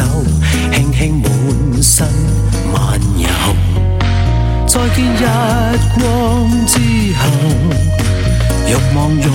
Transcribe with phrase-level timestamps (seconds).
[0.00, 0.06] 手
[0.72, 1.28] 轻轻满
[1.82, 2.06] 身
[2.72, 3.28] 漫游。
[4.66, 5.24] 再见日
[5.94, 6.00] 光
[6.66, 6.78] 之
[7.18, 7.22] 后，
[8.66, 9.26] 欲望溶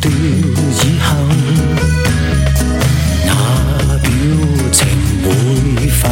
[0.00, 1.06] 掉以后，
[3.26, 3.28] 那
[3.98, 4.08] 表
[4.70, 4.86] 情
[5.24, 5.26] 会
[5.88, 6.08] 否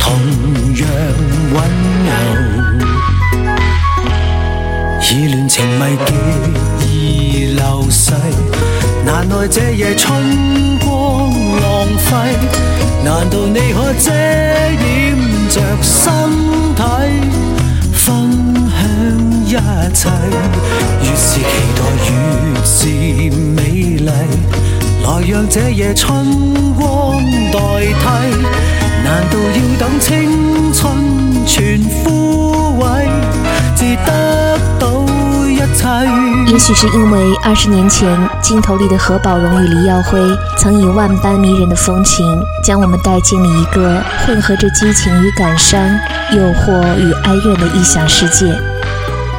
[0.00, 0.04] 同
[0.74, 0.82] 样
[1.54, 1.56] 温
[2.08, 2.10] 柔？
[5.00, 6.10] 已乱情迷结
[6.80, 6.82] 而
[7.54, 8.12] 流逝，
[9.04, 10.10] 难耐这夜春
[25.32, 26.14] 让这夜春
[26.74, 28.04] 光代替，
[29.02, 33.08] 难道要等青春全枯萎，
[33.74, 35.02] 至得到
[35.48, 36.52] 一切？
[36.52, 38.06] 也许是因为二十年前
[38.42, 40.20] 镜头里的何宝荣与黎耀辉
[40.58, 42.26] 曾以万般迷人的风情，
[42.62, 45.80] 将我们带进了一个混合着激情与感伤、
[46.32, 48.54] 诱惑与哀怨的异想世界。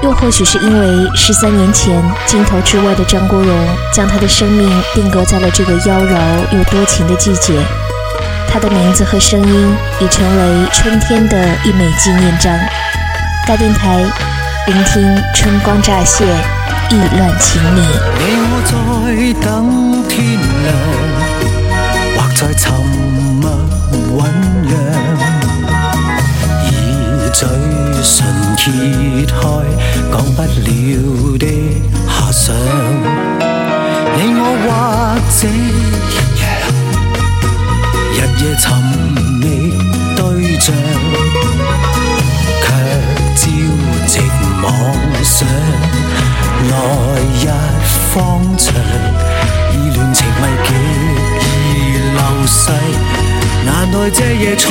[0.03, 3.57] 又或许是因为十三年前镜头之外的张国荣
[3.93, 6.19] 将他的生命定格在了这个妖娆
[6.51, 7.57] 又多情的季节，
[8.49, 12.53] 他的名字和声音已成为春天的一枚纪念章。
[13.47, 14.03] 该电台
[14.67, 16.25] 聆听春光乍泄，
[16.89, 17.79] 意乱情迷。
[18.19, 18.73] 你我在
[19.39, 20.75] 等天亮，
[22.17, 22.73] 或在沉
[23.39, 23.49] 默
[23.91, 24.27] 酝
[24.63, 24.69] 酿，
[26.65, 26.71] 以
[27.33, 27.47] 嘴
[28.03, 28.27] 唇
[28.57, 28.63] 揭
[29.25, 29.33] 开
[30.11, 31.47] 讲不了的
[32.05, 32.53] 遐想。
[34.15, 34.67] 你我或
[35.31, 36.11] 者一
[36.41, 36.43] 样，
[38.11, 38.63] 日夜寻
[39.39, 39.43] 觅
[40.17, 40.19] 对
[40.59, 40.65] 象。
[42.61, 42.65] 卻
[43.35, 43.41] 朝
[44.05, 44.11] 夕
[44.61, 44.63] 妄
[45.23, 45.47] 想，
[46.69, 46.71] 來
[47.41, 47.43] 日
[48.13, 48.13] 方
[48.57, 48.67] 長，
[49.71, 50.69] 意亂情迷極
[51.63, 51.63] 易
[52.11, 52.61] 流逝。
[53.65, 54.69] 難耐這夜春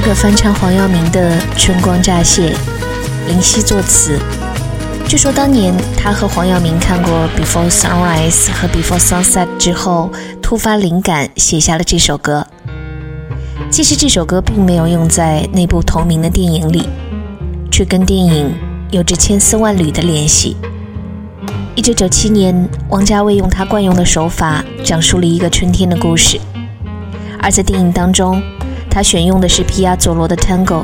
[0.00, 2.54] 哥哥翻唱黄耀明的《春光乍泄》，
[3.28, 4.18] 林夕作词。
[5.06, 12.46] 据说当年他和黄耀明看过《Before Sunrise》和《Before Sunset》之后，突发灵感写下了这首歌。
[13.70, 16.88] 其实这首歌并没有用在那部同名的电影里，
[17.70, 18.54] 却跟电影
[18.90, 20.56] 有着千丝万缕的联系。
[21.74, 26.40] 一九九七年，王家卫用他惯用的手法讲述了一个春天的故事，
[27.38, 28.42] 而在电影当中，
[28.90, 30.82] 他选用的是皮亚佐罗的《Tango》，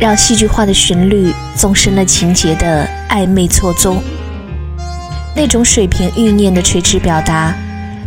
[0.00, 4.02] 让戏剧化的旋律纵深了情节的暧昧错综。
[5.36, 7.54] 那种水平欲念的垂直表达，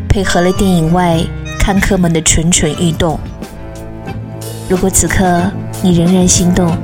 [0.09, 1.19] 配合了电影外
[1.59, 3.19] 看客们的蠢蠢欲动。
[4.67, 5.43] 如果此刻
[5.81, 6.75] 你仍然心动，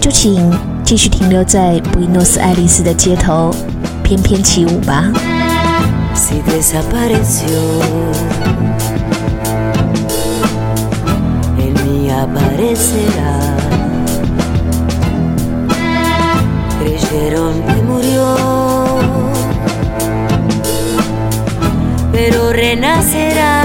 [0.00, 0.52] 就请
[0.84, 3.54] 继续停留在布宜诺斯艾利斯的街头，
[4.04, 5.10] 翩翩起舞吧。
[12.16, 12.22] Si desapareció.
[12.22, 13.56] Él ni aparecerá.
[16.80, 18.36] Creyeron que murió,
[22.12, 23.62] pero renacerá.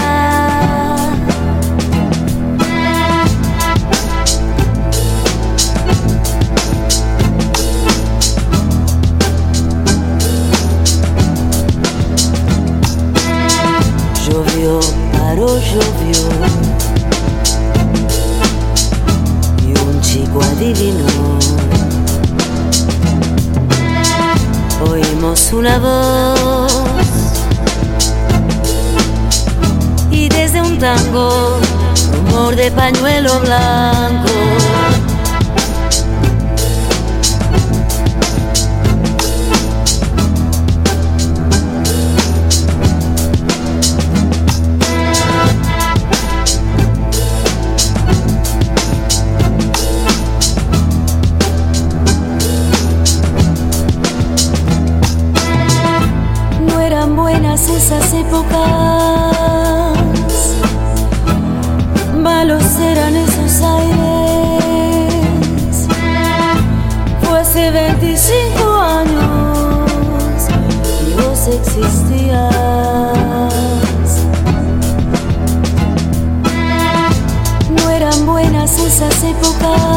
[14.25, 14.79] Llovió,
[15.11, 17.00] paró, llovió.
[20.11, 21.39] Chico adivinó.
[24.89, 26.73] Oímos una voz.
[30.11, 31.59] Y desde un tango,
[32.11, 34.29] rumor de pañuelo blanco.
[57.59, 58.57] Esas épocas,
[62.17, 65.13] malos eran esos aires.
[67.21, 69.89] Fue hace 25 años
[71.07, 72.55] y vos existías.
[77.69, 79.90] No eran buenas esas épocas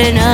[0.00, 0.29] running up.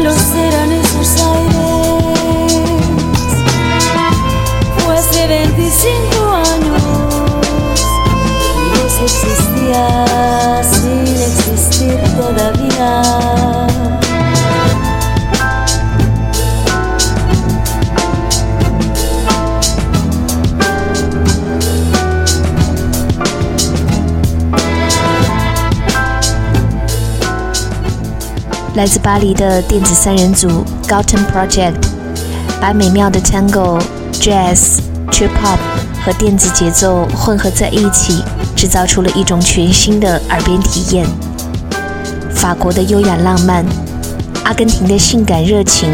[0.00, 0.61] lo será.
[28.74, 30.48] 来自巴黎的电子三人组
[30.88, 31.74] Galton Project，
[32.58, 33.78] 把美妙的 Tango、
[34.14, 34.78] Jazz、
[35.10, 35.58] Trip Hop
[36.02, 38.24] 和电子节奏混合在一起，
[38.56, 41.06] 制造出了一种全新的耳边体验。
[42.30, 43.62] 法国的优雅浪漫，
[44.44, 45.90] 阿根廷的性感热情，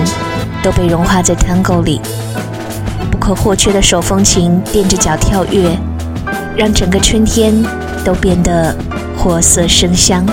[0.62, 2.00] 都被融化在 Tango 里。
[3.10, 5.76] 不可或缺的手风琴垫着脚跳跃，
[6.56, 7.52] 让整个春天
[8.04, 8.72] 都变得
[9.18, 10.24] 活色生香。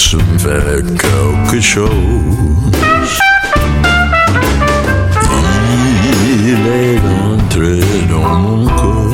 [0.00, 2.70] Ça me fait quelque chose.
[6.32, 9.09] Il est entré dans mon cœur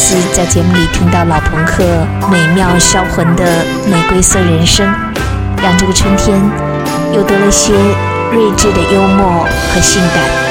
[0.00, 1.84] 次在节目里听到老朋克
[2.32, 3.44] 美妙销魂的
[3.86, 4.86] 玫瑰色人生，
[5.62, 6.40] 让这个春天
[7.12, 7.74] 又多了些
[8.32, 10.49] 睿智的幽默和性感。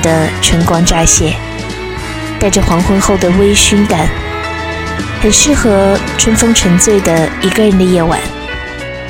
[0.00, 1.34] 的晨光乍泄，
[2.38, 4.08] 带着黄昏后的微醺感，
[5.20, 8.20] 很适合春风沉醉的一个人的夜晚，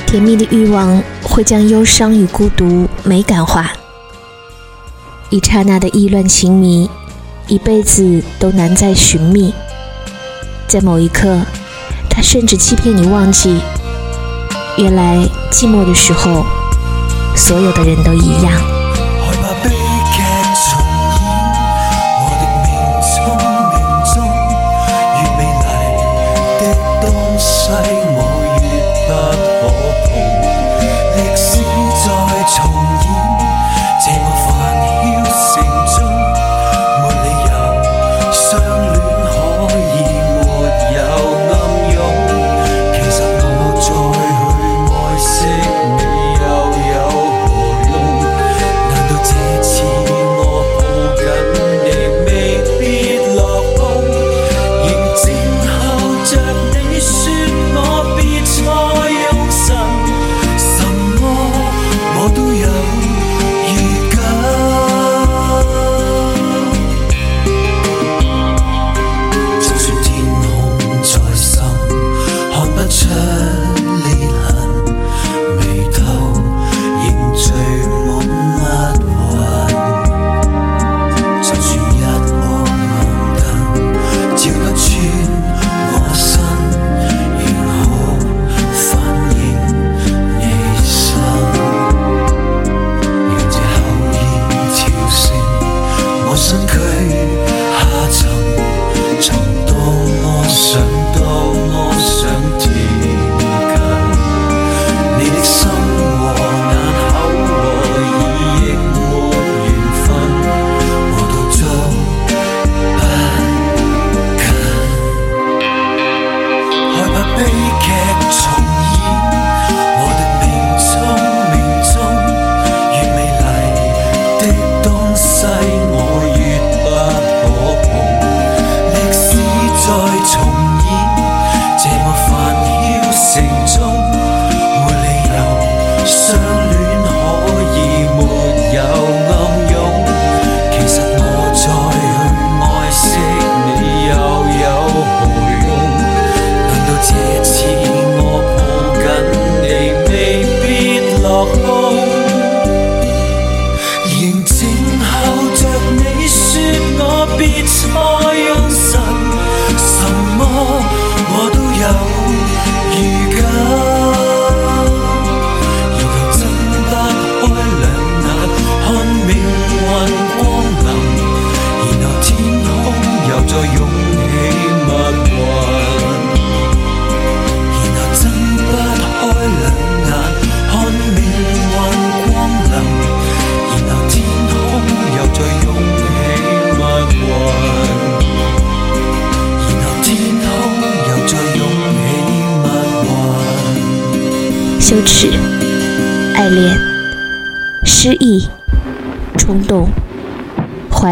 [0.06, 3.72] 甜蜜的欲望会将忧伤与孤独美感化。
[5.28, 6.90] 一刹那的意乱情迷，
[7.46, 9.54] 一辈子都难再寻觅，
[10.66, 11.40] 在某一刻，
[12.08, 13.60] 他甚至欺骗你忘记，
[14.76, 15.18] 原来
[15.52, 16.44] 寂寞的时候，
[17.36, 18.79] 所有的人都一样。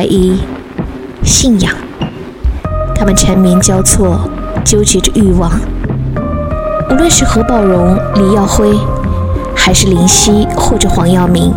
[0.09, 0.40] 一
[1.23, 1.73] 信仰
[2.94, 4.29] 他们缠绵交错
[4.64, 5.51] 纠结着欲望
[6.90, 8.77] 无论是何宝荣黎耀辉
[9.55, 11.53] 还是林夕或者黄耀明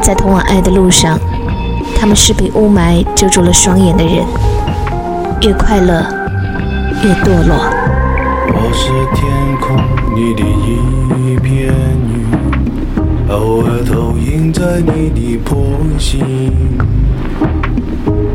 [0.00, 1.18] 在通往爱的路上
[1.94, 4.24] 他们是被雾霾遮住了双眼的人。
[5.44, 6.06] 越快乐
[7.02, 7.56] 越堕落。
[8.54, 9.76] 我是天空
[10.14, 10.42] 里的
[11.18, 11.74] 一片
[12.06, 15.58] 云偶尔投影在你的波
[15.98, 16.22] 心。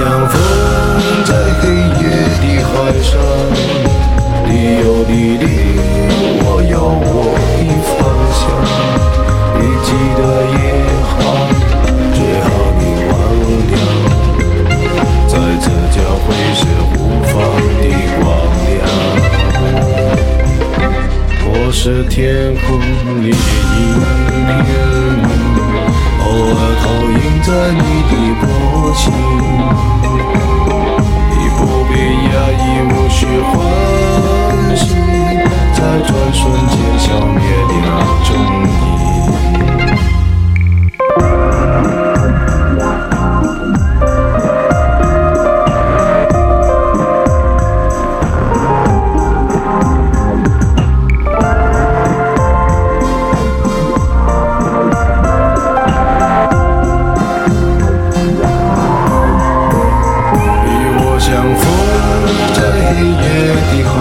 [0.00, 0.40] 像风
[1.26, 1.68] 在黑
[2.00, 2.08] 夜
[2.40, 3.20] 的海上，
[4.48, 5.44] 你有你的，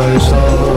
[0.01, 0.68] 夜的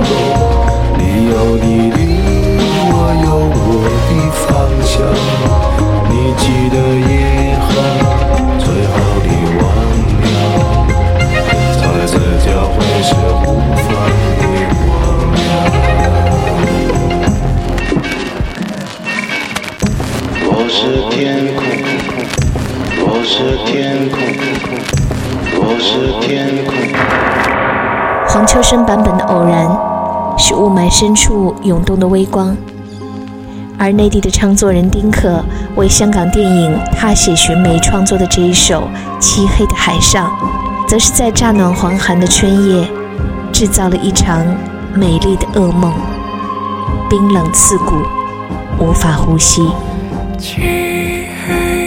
[31.72, 32.54] 涌动的微光，
[33.78, 35.42] 而内地的唱作人丁可
[35.74, 38.86] 为香港电影《踏雪寻梅》创作的这一首
[39.18, 40.30] 《漆黑的海上》，
[40.86, 42.86] 则是在乍暖还寒的春夜，
[43.50, 44.44] 制造了一场
[44.94, 45.94] 美丽的噩梦，
[47.08, 47.94] 冰冷刺骨，
[48.78, 49.66] 无法呼吸。
[50.38, 50.60] 漆
[51.48, 51.81] 黑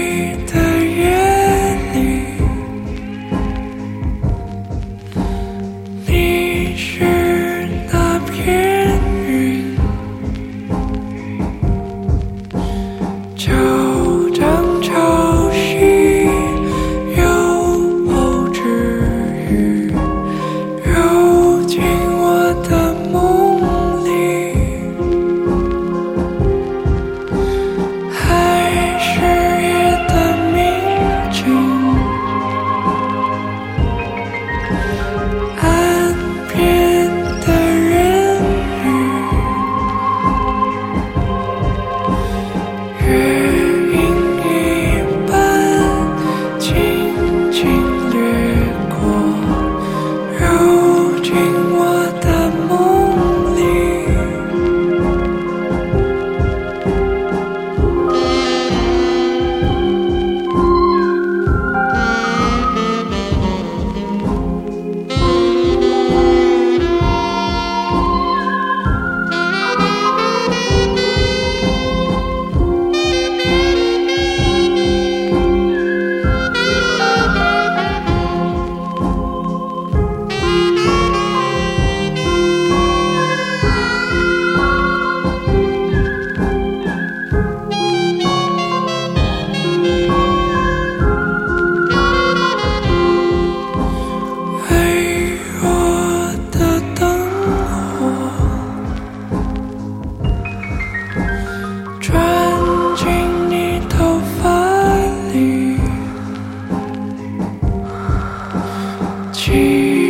[109.56, 110.05] here.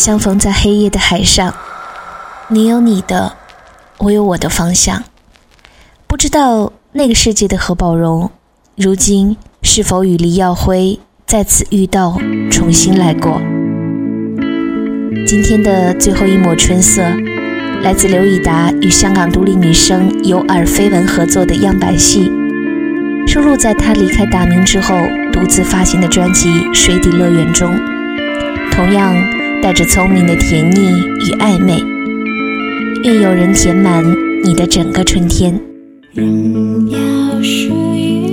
[0.00, 1.54] 相逢在黑夜的海上，
[2.48, 3.36] 你有你的，
[3.98, 5.04] 我有我的方向。
[6.06, 8.30] 不知道那个世界的何宝荣，
[8.76, 12.16] 如今是否与黎耀辉再次遇到，
[12.50, 13.42] 重新来过？
[15.26, 17.02] 今天的最后一抹春色，
[17.82, 22.32] 来自刘以达与香港独立女声有耳飞闻合作的样板戏，
[23.26, 24.96] 收录在他离开大明之后
[25.30, 27.70] 独自发行的专辑《水底乐园》中。
[28.72, 29.14] 同样
[29.62, 30.88] 带着聪明的甜腻
[31.20, 31.82] 与暧昧，
[33.04, 34.02] 愿有人填满
[34.42, 35.52] 你的整个春天。
[36.14, 36.98] 荣耀
[37.42, 38.29] 属于